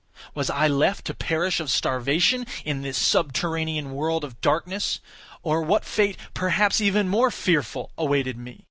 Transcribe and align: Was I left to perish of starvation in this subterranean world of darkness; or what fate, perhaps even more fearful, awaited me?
Was 0.33 0.49
I 0.49 0.67
left 0.67 1.05
to 1.05 1.13
perish 1.13 1.59
of 1.59 1.69
starvation 1.69 2.47
in 2.65 2.81
this 2.81 2.97
subterranean 2.97 3.91
world 3.93 4.23
of 4.23 4.41
darkness; 4.41 4.99
or 5.43 5.61
what 5.61 5.85
fate, 5.85 6.17
perhaps 6.33 6.81
even 6.81 7.07
more 7.07 7.29
fearful, 7.29 7.91
awaited 7.99 8.35
me? 8.35 8.57